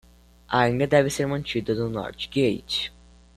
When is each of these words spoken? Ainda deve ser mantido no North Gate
Ainda 0.49 0.87
deve 0.89 1.11
ser 1.11 1.27
mantido 1.27 1.75
no 1.75 1.87
North 1.87 2.25
Gate 2.33 2.91